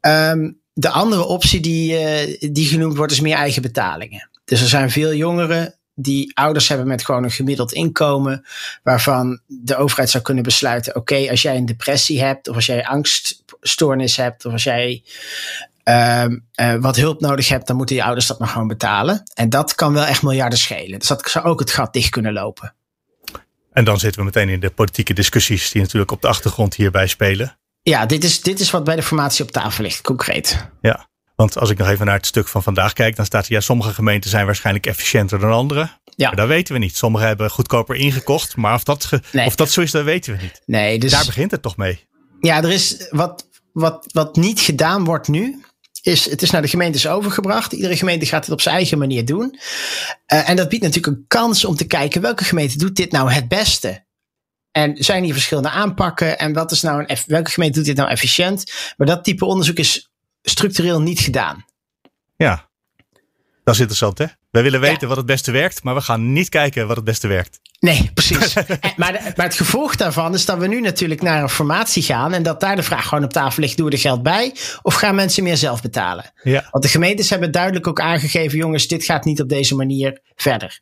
[0.00, 4.30] Um, de andere optie die, uh, die genoemd wordt is meer eigen betalingen.
[4.44, 8.46] Dus er zijn veel jongeren die ouders hebben met gewoon een gemiddeld inkomen,
[8.82, 12.84] waarvan de overheid zou kunnen besluiten: oké, als jij een depressie hebt, of als jij
[13.60, 15.02] angststoornis hebt, of als jij
[15.84, 16.24] uh,
[16.60, 19.22] uh, wat hulp nodig hebt, dan moeten je ouders dat maar gewoon betalen.
[19.34, 20.98] En dat kan wel echt miljarden schelen.
[20.98, 22.74] Dus dat zou ook het gat dicht kunnen lopen.
[23.72, 27.06] En dan zitten we meteen in de politieke discussies die natuurlijk op de achtergrond hierbij
[27.06, 27.58] spelen.
[27.82, 30.68] Ja, dit is, dit is wat bij de formatie op tafel ligt, concreet.
[30.80, 31.08] Ja.
[31.36, 33.60] Want als ik nog even naar het stuk van vandaag kijk, dan staat er ja,
[33.60, 35.88] sommige gemeenten zijn waarschijnlijk efficiënter dan andere.
[36.04, 36.26] Ja.
[36.26, 36.96] Maar dat weten we niet.
[36.96, 39.46] Sommigen hebben goedkoper ingekocht, maar of dat, nee.
[39.46, 40.62] of dat zo is, dat weten we niet.
[40.66, 42.08] Nee, dus, Daar begint het toch mee.
[42.40, 45.62] Ja, er is wat, wat, wat niet gedaan wordt nu,
[46.02, 47.72] is, het is naar de gemeentes overgebracht.
[47.72, 49.58] Iedere gemeente gaat het op zijn eigen manier doen.
[50.32, 53.30] Uh, en dat biedt natuurlijk een kans om te kijken welke gemeente doet dit nou
[53.30, 54.04] het beste.
[54.70, 56.38] En zijn hier verschillende aanpakken?
[56.38, 58.72] En wat is nou een, welke gemeente doet dit nou efficiënt?
[58.96, 60.10] Maar dat type onderzoek is
[60.42, 61.64] structureel niet gedaan.
[62.36, 62.68] Ja,
[63.64, 64.26] dat is interessant hè.
[64.50, 65.06] Wij willen weten ja.
[65.06, 67.60] wat het beste werkt, maar we gaan niet kijken wat het beste werkt.
[67.80, 68.54] Nee, precies.
[68.96, 72.32] maar, de, maar het gevolg daarvan is dat we nu natuurlijk naar een formatie gaan
[72.32, 74.94] en dat daar de vraag gewoon op tafel ligt: doen we er geld bij of
[74.94, 76.32] gaan mensen meer zelf betalen?
[76.42, 76.68] Ja.
[76.70, 80.78] Want de gemeentes hebben duidelijk ook aangegeven: jongens, dit gaat niet op deze manier verder.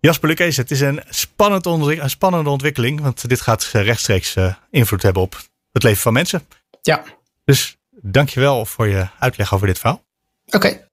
[0.00, 5.02] Jasper Lukees, het is een, spannend een spannende ontwikkeling, want dit gaat rechtstreeks uh, invloed
[5.02, 5.40] hebben op
[5.72, 6.42] het leven van mensen.
[6.82, 7.02] Ja.
[7.44, 10.04] Dus dankjewel voor je uitleg over dit verhaal.
[10.46, 10.56] Oké.
[10.56, 10.86] Okay.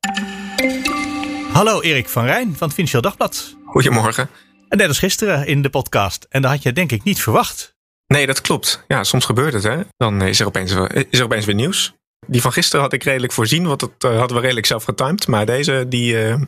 [1.56, 3.56] Hallo Erik van Rijn van het Financieel Dagblad.
[3.66, 4.30] Goedemorgen.
[4.70, 6.26] En net als gisteren in de podcast.
[6.30, 7.76] En dat had je denk ik niet verwacht.
[8.08, 8.84] Nee, dat klopt.
[8.88, 9.82] Ja, soms gebeurt het hè.
[9.98, 10.72] Dan is er opeens,
[11.10, 11.94] is er opeens weer nieuws.
[12.28, 15.28] Die van gisteren had ik redelijk voorzien, want dat uh, hadden we redelijk zelf getimed.
[15.28, 16.42] Maar deze, die, uh,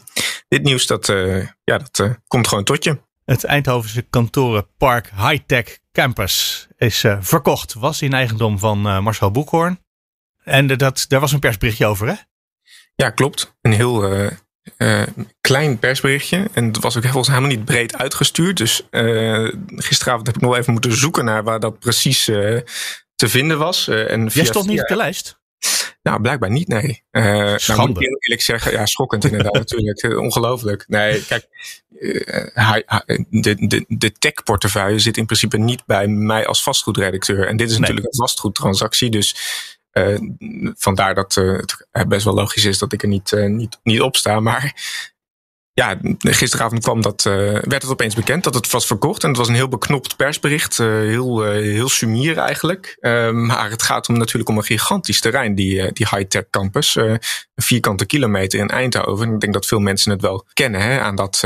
[0.47, 2.97] dit nieuws, dat, uh, ja, dat komt gewoon tot je.
[3.25, 7.73] Het Eindhovense kantorenpark Hightech Campus is verkocht.
[7.73, 9.79] Was in eigendom van Marcel Boekhoorn.
[10.43, 12.13] En dat, daar was een persberichtje over, hè?
[12.95, 13.55] Ja, klopt.
[13.61, 14.01] Een heel
[14.77, 15.03] uh, uh,
[15.41, 16.47] klein persberichtje.
[16.53, 18.57] En het was ook volgens helemaal niet breed uitgestuurd.
[18.57, 22.23] Dus uh, gisteravond heb ik nog even moeten zoeken naar waar dat precies
[23.15, 23.87] te vinden was.
[23.87, 25.39] en Jij stond niet op de lijst?
[26.01, 27.03] Nou, blijkbaar niet, nee.
[27.11, 27.23] Uh,
[27.67, 30.19] nou, moet ik eerlijk zeggen, ja, schokkend inderdaad natuurlijk.
[30.19, 30.85] Ongelooflijk.
[30.87, 31.47] Nee, kijk,
[33.29, 37.47] de, de, de tech-portefeuille zit in principe niet bij mij als vastgoedredacteur.
[37.47, 37.81] En dit is nee.
[37.81, 39.35] natuurlijk een vastgoedtransactie, dus
[40.75, 41.59] vandaar dat uh,
[41.91, 44.39] het best wel logisch is dat ik er niet, uh, niet, niet op sta.
[44.39, 44.75] Maar
[45.73, 49.23] ja, gisteravond kwam dat, werd het opeens bekend dat het was verkocht.
[49.23, 50.77] En het was een heel beknopt persbericht.
[50.77, 52.97] heel, heel sumier eigenlijk.
[53.31, 56.97] maar het gaat om natuurlijk om een gigantisch terrein, die, die high-tech campus.
[57.55, 59.27] vierkante kilometer in Eindhoven.
[59.27, 61.43] En ik denk dat veel mensen het wel kennen hè, aan dat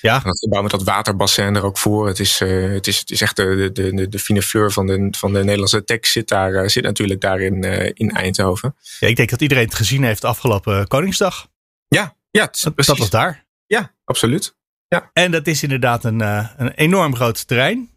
[0.00, 0.18] ja.
[0.18, 2.06] Dat gebouw met dat waterbassin er ook voor.
[2.06, 4.86] Het is, uh, het is, het is echt de, de, de, de fine fleur van
[4.86, 8.76] de, van de Nederlandse tech zit, daar, uh, zit natuurlijk daar in, uh, in Eindhoven.
[8.98, 11.48] Ja, ik denk dat iedereen het gezien heeft afgelopen Koningsdag.
[11.88, 13.46] Ja, ja dat, dat was daar.
[13.66, 14.56] Ja, absoluut.
[14.88, 15.10] Ja.
[15.12, 17.90] En dat is inderdaad een, een enorm groot terrein.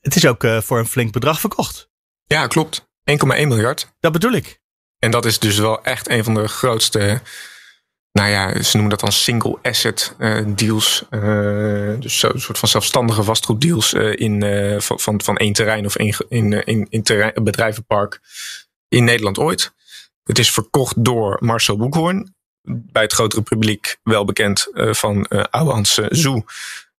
[0.00, 1.88] het is ook voor een flink bedrag verkocht.
[2.24, 2.88] Ja, klopt.
[3.10, 3.94] 1,1 miljard.
[4.00, 4.60] Dat bedoel ik.
[4.98, 7.20] En dat is dus wel echt een van de grootste
[8.12, 11.04] nou ja, ze noemen dat dan single asset uh, deals.
[11.10, 14.42] Uh, dus een soort van zelfstandige vastgoeddeals uh, in,
[14.80, 18.20] van, van, van één terrein of één, in, in, in terrein, een bedrijvenpark
[18.88, 19.72] in Nederland ooit.
[20.24, 22.36] Het is verkocht door Marcel Boekhoorn.
[22.70, 26.44] Bij het grotere publiek wel bekend van uh, Ouwehans Zoo.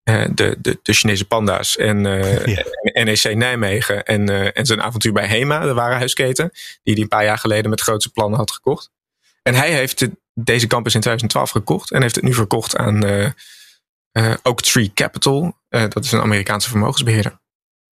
[0.03, 2.01] de, de, de Chinese panda's en
[3.03, 6.49] NEC Nijmegen en, en zijn avontuur bij Hema, de warenhuisketen,
[6.83, 8.91] die hij een paar jaar geleden met grootse plannen had gekocht.
[9.41, 10.07] En hij heeft
[10.43, 13.03] deze campus in 2012 gekocht en heeft het nu verkocht aan
[14.43, 15.57] Oak Tree Capital.
[15.69, 17.39] dat is een Amerikaanse vermogensbeheerder.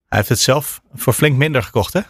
[0.07, 2.01] Hij heeft het zelf voor flink minder gekocht, hè?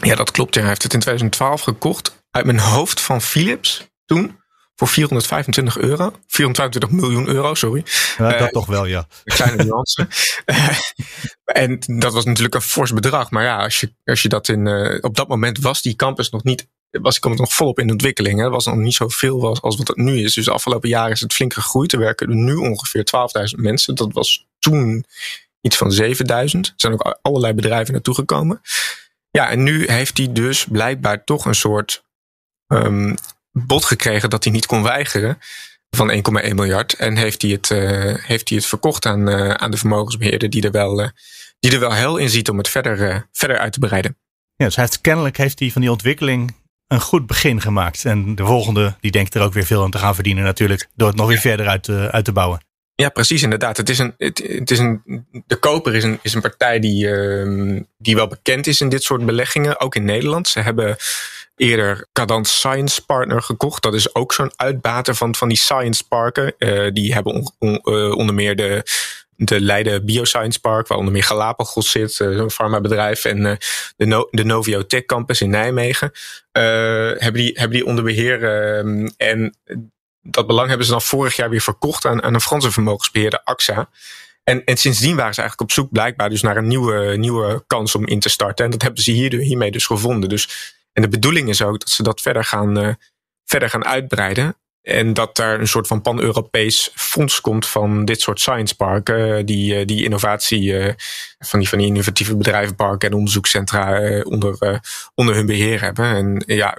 [0.00, 0.54] Ja, dat klopt.
[0.54, 0.60] Ja.
[0.60, 4.40] Hij heeft het in 2012 gekocht uit mijn hoofd van Philips toen
[4.74, 6.12] voor 425 euro.
[6.26, 7.84] 425 miljoen euro, sorry.
[8.18, 9.06] Ja, dat uh, toch wel, ja.
[9.24, 10.08] Een kleine nuance.
[10.46, 10.78] uh,
[11.44, 13.30] en dat was natuurlijk een fors bedrag.
[13.30, 14.66] Maar ja, als je, als je dat in.
[14.66, 16.68] Uh, op dat moment was die campus nog niet.
[16.90, 18.40] Was ik nog volop in ontwikkeling.
[18.40, 20.34] Het was nog niet zoveel als, als wat het nu is.
[20.34, 21.92] Dus de afgelopen jaren is het flink gegroeid.
[21.92, 23.06] Er werken er nu ongeveer
[23.56, 23.94] 12.000 mensen.
[23.94, 25.04] Dat was toen
[25.60, 26.66] iets van 7000.
[26.66, 28.60] Er zijn ook allerlei bedrijven naartoe gekomen.
[29.30, 32.04] Ja, en nu heeft hij dus blijkbaar toch een soort
[32.66, 33.14] um,
[33.52, 35.38] bod gekregen dat hij niet kon weigeren
[35.90, 36.94] van 1,1 miljard.
[36.94, 40.62] En heeft hij het, uh, heeft hij het verkocht aan, uh, aan de vermogensbeheerder die
[40.62, 41.08] er wel, uh,
[41.58, 44.16] die er wel hel in ziet om het verder, verder uit te breiden.
[44.56, 46.54] Ja, dus heeft, kennelijk heeft hij van die ontwikkeling
[46.88, 48.04] een goed begin gemaakt.
[48.04, 50.88] En de volgende, die denkt er ook weer veel aan te gaan verdienen natuurlijk.
[50.94, 52.66] Door het nog weer verder uit, uit te bouwen.
[52.94, 53.76] Ja, precies, inderdaad.
[53.76, 55.02] Het is een, het, is een,
[55.46, 59.02] de Koper is een, is een partij die, uh, die wel bekend is in dit
[59.02, 60.48] soort beleggingen, ook in Nederland.
[60.48, 60.96] Ze hebben
[61.56, 63.82] eerder Cadant Science Partner gekocht.
[63.82, 66.54] Dat is ook zo'n uitbater van, van die science parken.
[66.58, 68.82] Uh, die hebben uh, onder meer de,
[69.40, 73.58] de Leiden Bioscience Park, waar onder meer Galapagos zit, zo'n farmabedrijf, en
[73.96, 76.12] de, no, de Novio Tech Campus in Nijmegen.
[76.52, 78.44] hebben, die, hebben die onder beheer.
[78.44, 79.56] Ehm, en
[80.22, 83.88] dat belang hebben ze dan vorig jaar weer verkocht aan, aan een Franse vermogensbeheerder, AXA.
[84.44, 87.94] En, en sindsdien waren ze eigenlijk op zoek blijkbaar dus naar een nieuwe, nieuwe kans
[87.94, 88.64] om in te starten.
[88.64, 90.28] En dat hebben ze hier, hiermee dus gevonden.
[90.28, 92.98] Dus, en de bedoeling is ook dat ze dat verder gaan,
[93.44, 94.56] verder gaan uitbreiden.
[94.82, 99.46] En dat daar een soort van pan-Europees fonds komt van dit soort science parken.
[99.46, 100.94] Die, eh, die innovatie eh,
[101.38, 104.80] van die, van die innovatieve bedrijvenparken en onderzoekscentra eh, onder,
[105.14, 106.04] onder hun beheer hebben.
[106.04, 106.78] En ja,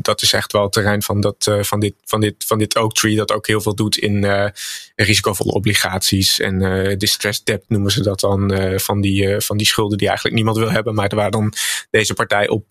[0.00, 2.94] dat is echt wel het terrein van, dat, van, dit, van, dit, van dit Oak
[2.94, 3.16] Tree.
[3.16, 4.52] Dat ook heel veel doet in
[4.94, 6.40] risicovolle obligaties.
[6.40, 6.58] En
[6.98, 8.52] distressed debt noemen ze dat dan.
[8.80, 10.94] van, die, van die schulden die eigenlijk niemand wil hebben.
[10.94, 11.52] Maar waar dan
[11.90, 12.66] deze partij op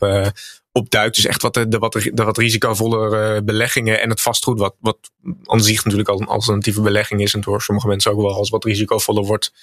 [0.78, 1.16] opduikt.
[1.16, 4.98] Dus echt wat, de, wat, de wat risicovolle beleggingen en het vastgoed, wat, wat
[5.46, 8.50] aan zich natuurlijk al een alternatieve belegging is en door sommige mensen ook wel als
[8.50, 9.54] wat risicovoller wordt,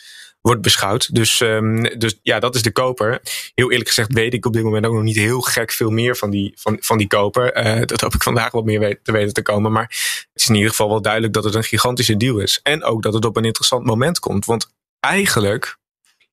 [0.40, 1.14] wordt beschouwd.
[1.14, 3.20] Dus, um, dus ja, dat is de koper.
[3.54, 6.16] Heel eerlijk gezegd weet ik op dit moment ook nog niet heel gek veel meer
[6.16, 7.66] van die, van, van die koper.
[7.66, 9.72] Uh, dat hoop ik vandaag wat meer te weten te komen.
[9.72, 9.84] Maar
[10.32, 12.60] het is in ieder geval wel duidelijk dat het een gigantische deal is.
[12.62, 14.44] En ook dat het op een interessant moment komt.
[14.44, 15.76] Want eigenlijk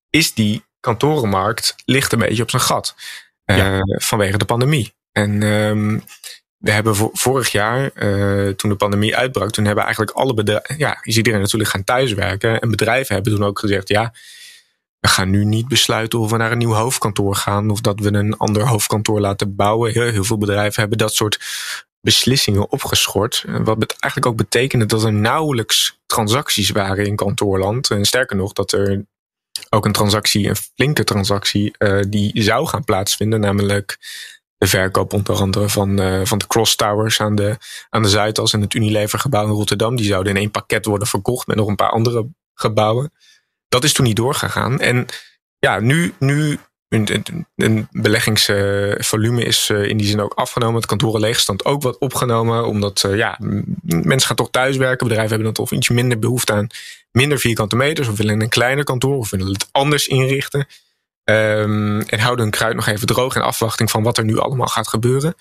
[0.09, 2.95] is die kantorenmarkt ligt een beetje op zijn gat.
[3.57, 4.93] Uh, vanwege de pandemie.
[5.11, 6.03] En um,
[6.57, 10.97] we hebben vorig jaar, uh, toen de pandemie uitbrak, toen hebben eigenlijk alle bedrijven, ja,
[11.01, 12.59] is iedereen natuurlijk gaan thuiswerken.
[12.59, 14.13] En bedrijven hebben toen ook gezegd, ja,
[14.99, 18.13] we gaan nu niet besluiten of we naar een nieuw hoofdkantoor gaan of dat we
[18.13, 19.91] een ander hoofdkantoor laten bouwen.
[19.91, 21.39] Heel, heel veel bedrijven hebben dat soort
[22.01, 23.45] beslissingen opgeschort.
[23.47, 27.89] Wat eigenlijk ook betekende dat er nauwelijks transacties waren in kantoorland.
[27.89, 29.05] En sterker nog, dat er
[29.69, 33.39] ook een transactie, een flinke transactie, uh, die zou gaan plaatsvinden.
[33.39, 33.97] Namelijk
[34.57, 37.57] de verkoop onder andere van, uh, van de Cross Towers aan de,
[37.89, 39.95] aan de Zuidas en het Unilever gebouw in Rotterdam.
[39.95, 43.13] Die zouden in één pakket worden verkocht met nog een paar andere gebouwen.
[43.67, 44.79] Dat is toen niet doorgegaan.
[44.79, 45.05] En
[45.59, 46.59] ja, nu, nu
[46.91, 50.75] een, beleggingsvolume is uh, in die zin ook afgenomen.
[50.75, 52.65] Het kantorenleegstand ook wat opgenomen.
[52.65, 53.37] Omdat uh, ja,
[53.83, 55.07] mensen gaan toch thuiswerken.
[55.07, 56.67] Bedrijven hebben dan toch iets minder behoefte aan
[57.11, 58.07] minder vierkante meters.
[58.07, 59.17] Of willen een kleiner kantoor.
[59.17, 60.67] Of willen het anders inrichten.
[61.23, 64.67] Um, en houden hun kruid nog even droog in afwachting van wat er nu allemaal
[64.67, 65.35] gaat gebeuren.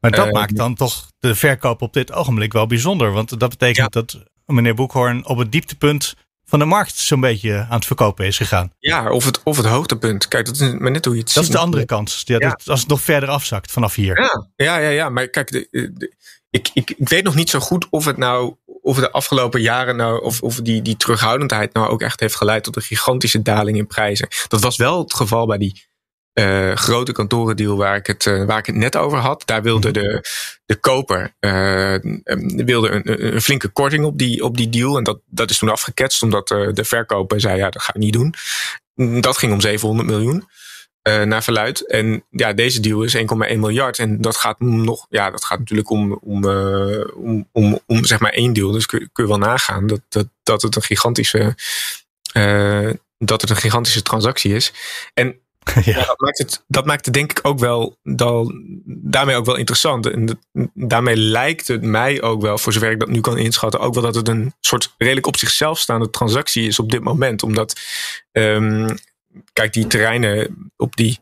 [0.00, 3.12] Maar dat uh, maakt dan toch de verkoop op dit ogenblik wel bijzonder.
[3.12, 4.00] Want dat betekent ja.
[4.00, 6.14] dat meneer Boekhoorn op het dieptepunt
[6.48, 8.72] van de markt zo'n beetje aan het verkopen is gegaan.
[8.78, 10.28] Ja, of het, of het hoogtepunt.
[10.28, 11.52] Kijk, dat is maar net hoe je het Dat ziet.
[11.52, 12.22] is de andere kant.
[12.24, 12.48] Ja, ja.
[12.48, 14.20] Dat, als het nog verder afzakt vanaf hier.
[14.20, 14.88] Ja, ja, ja.
[14.88, 15.08] ja.
[15.08, 16.14] maar kijk, de, de,
[16.50, 19.96] ik, ik, ik weet nog niet zo goed of het nou of de afgelopen jaren
[19.96, 23.76] nou, of, of die, die terughoudendheid nou ook echt heeft geleid tot een gigantische daling
[23.76, 24.28] in prijzen.
[24.48, 25.85] Dat was wel het geval bij die
[26.38, 29.42] uh, grote kantorendeal waar ik, het, uh, waar ik het net over had.
[29.44, 30.24] Daar wilde de,
[30.66, 31.96] de koper uh,
[32.64, 34.96] wilde een, een, flinke korting op die, op die deal.
[34.96, 38.12] En dat, dat is toen afgeketst omdat de verkoper zei, ja, dat ga ik niet
[38.12, 38.34] doen.
[39.20, 40.48] Dat ging om 700 miljoen.
[41.24, 41.86] Naar verluid.
[41.86, 43.22] En ja, deze deal is 1,1
[43.58, 43.98] miljard.
[43.98, 46.44] En dat gaat nog, ja, dat gaat natuurlijk om, om,
[47.14, 48.70] om, om, om zeg maar één deal.
[48.70, 51.54] Dus kun, kun je wel nagaan dat, dat, dat het een gigantische,
[53.18, 54.72] dat het een gigantische transactie is.
[55.14, 55.40] En
[55.84, 56.04] Ja.
[56.04, 60.06] dat, maakt het, dat maakt het denk ik ook wel, dan, daarmee ook wel interessant.
[60.06, 60.40] En
[60.74, 64.02] daarmee lijkt het mij ook wel, voor zover ik dat nu kan inschatten, ook wel
[64.02, 67.42] dat het een soort redelijk op zichzelf staande transactie is op dit moment.
[67.42, 67.80] Omdat,
[68.32, 68.94] um,
[69.52, 71.18] kijk, die terreinen op die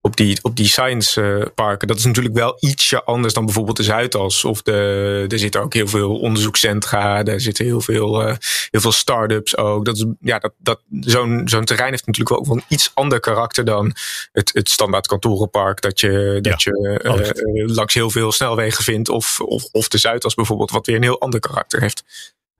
[0.00, 1.88] op die, op die science uh, parken.
[1.88, 4.44] Dat is natuurlijk wel ietsje anders dan bijvoorbeeld de Zuidas.
[4.44, 7.24] Of de, er zitten ook heel veel onderzoekscentra.
[7.24, 8.34] Er zitten heel veel, uh,
[8.70, 9.84] heel veel start-ups ook.
[9.84, 13.20] Dat is, ja, dat, dat, zo'n, zo'n terrein heeft natuurlijk wel, wel een iets ander
[13.20, 13.94] karakter dan
[14.32, 15.80] het, het standaard kantorenpark.
[15.80, 19.08] Dat je, dat je uh, langs heel veel snelwegen vindt.
[19.08, 22.04] Of, of, of de Zuidas bijvoorbeeld, wat weer een heel ander karakter heeft.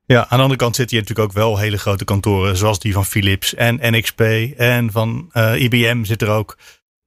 [0.06, 2.92] Ja, aan de andere kant zitten hier natuurlijk ook wel hele grote kantoren, zoals die
[2.92, 4.20] van Philips en NXP
[4.56, 6.56] en van IBM zit er ook.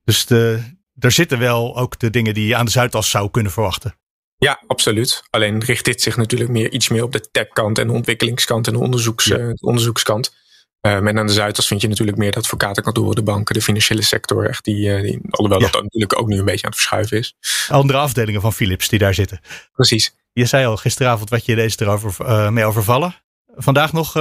[0.03, 0.59] Dus de,
[0.99, 3.95] er zitten wel ook de dingen die je aan de Zuidas zou kunnen verwachten.
[4.37, 5.23] Ja, absoluut.
[5.29, 8.73] Alleen richt dit zich natuurlijk meer, iets meer op de techkant en de ontwikkelingskant en
[8.73, 9.37] de, onderzoeks, ja.
[9.37, 10.35] uh, onderzoekskant.
[10.81, 14.01] Uh, en aan de Zuidas vind je natuurlijk meer de advocatenkantoren, de banken, de financiële
[14.01, 14.47] sector.
[14.47, 15.69] Echt die, uh, die alhoewel ja.
[15.69, 17.35] dat natuurlijk ook nu een beetje aan het verschuiven is.
[17.67, 19.39] Andere afdelingen van Philips die daar zitten.
[19.73, 20.15] Precies.
[20.33, 23.15] Je zei al gisteravond wat je deze erover mee overvallen.
[23.55, 24.13] Vandaag nog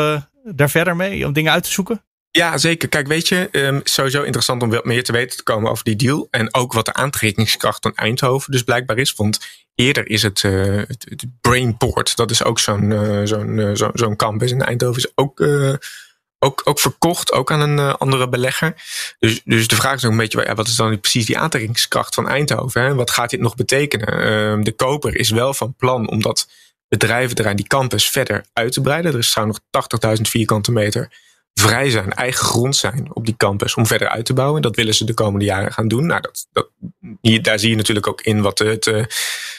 [0.45, 2.05] daar verder mee om dingen uit te zoeken?
[2.33, 2.89] Ja, zeker.
[2.89, 5.97] Kijk, weet je, um, sowieso interessant om wat meer te weten te komen over die
[5.97, 6.29] deal.
[6.31, 9.15] En ook wat de aantrekkingskracht van Eindhoven dus blijkbaar is.
[9.15, 9.39] Want
[9.75, 14.51] eerder is het, uh, het, Brainport, dat is ook zo'n uh, zo'n zo, zo'n campus
[14.51, 15.41] in Eindhoven, is ook,
[16.39, 18.75] ook, ook verkocht, ook aan een andere belegger.
[19.19, 22.29] Dus, dus de vraag is ook een beetje, wat is dan precies die aantrekkingskracht van
[22.29, 22.83] Eindhoven?
[22.83, 22.95] Hè?
[22.95, 24.09] Wat gaat dit nog betekenen?
[24.09, 26.49] Ehm, de koper is wel van plan om dat
[26.89, 29.13] bedrijventerrein, die campus, verder uit te breiden.
[29.13, 31.09] Er is trouwens nog 80.000 vierkante meter
[31.55, 34.63] vrij zijn, eigen grond zijn op die campus om verder uit te bouwen.
[34.63, 36.07] Dat willen ze de komende jaren gaan doen.
[36.07, 36.69] Nou, dat, dat,
[37.21, 39.05] hier, daar zie je natuurlijk ook in wat het, uh,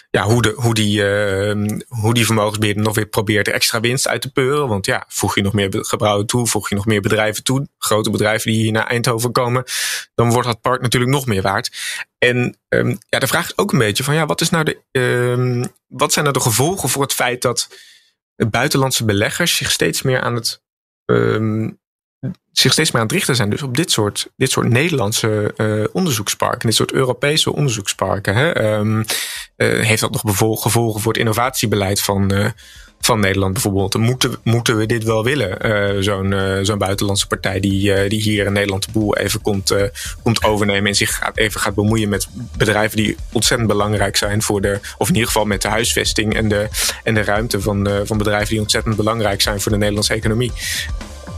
[0.10, 4.08] ja, hoe, de, hoe, die, uh, hoe die vermogensbeheerder nog weer probeert er extra winst
[4.08, 4.67] uit te peuren.
[4.67, 8.10] Want ja, voeg je nog meer gebouwen toe, voeg je nog meer bedrijven toe, grote
[8.10, 9.63] bedrijven die hier naar Eindhoven komen,
[10.15, 11.77] dan wordt dat park natuurlijk nog meer waard.
[12.17, 14.99] En um, ja, de vraag is ook een beetje van ja, wat, is nou de,
[14.99, 17.67] um, wat zijn nou de gevolgen voor het feit dat
[18.49, 20.62] buitenlandse beleggers zich steeds meer aan het
[21.06, 21.80] um,
[22.51, 25.86] zich steeds meer aan het richten zijn dus op dit soort, dit soort Nederlandse uh,
[25.91, 28.36] onderzoeksparken, dit soort Europese onderzoeksparken.
[28.36, 28.75] Hè?
[28.75, 29.05] Um, uh,
[29.57, 30.21] heeft dat nog
[30.62, 32.45] gevolgen voor het innovatiebeleid van, uh,
[32.99, 33.97] van Nederland bijvoorbeeld?
[33.97, 36.03] Moeten, moeten we dit wel willen?
[36.03, 39.75] Zo'n zo'n buitenlandse partij die, die hier in Nederland de boel even komt,
[40.23, 44.62] komt overnemen en zich gaat, even gaat bemoeien met bedrijven die ontzettend belangrijk zijn voor
[44.62, 46.67] de, of in ieder geval met de huisvesting en de,
[47.03, 50.51] en de ruimte van, van bedrijven die ontzettend belangrijk zijn voor de Nederlandse economie.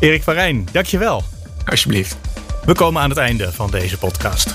[0.04, 1.24] Erik van Rijn, dankjewel.
[1.66, 2.18] Alsjeblieft.
[2.66, 4.54] We komen aan het einde van deze podcast.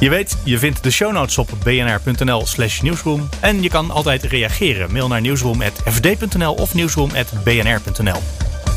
[0.00, 3.28] Je weet, je vindt de show notes op bnr.nl slash nieuwsroom.
[3.40, 4.92] En je kan altijd reageren.
[4.92, 8.22] Mail naar nieuwsroom.fd.nl of nieuwsroom.bnr.nl.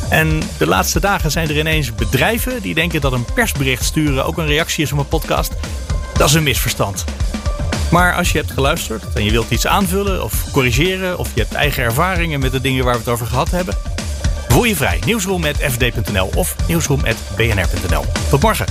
[0.09, 4.37] En de laatste dagen zijn er ineens bedrijven die denken dat een persbericht sturen ook
[4.37, 5.53] een reactie is op een podcast.
[6.13, 7.05] Dat is een misverstand.
[7.91, 11.17] Maar als je hebt geluisterd en je wilt iets aanvullen of corrigeren...
[11.17, 13.90] of je hebt eigen ervaringen met de dingen waar we het over gehad hebben...
[14.51, 15.01] Voel je vrij.
[15.05, 18.03] Nieuwsroom.fd.nl of nieuwsroom.bnr.nl.
[18.29, 18.65] Tot morgen.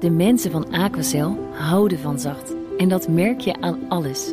[0.00, 2.54] De mensen van Aquacel houden van zacht.
[2.78, 4.32] En dat merk je aan alles.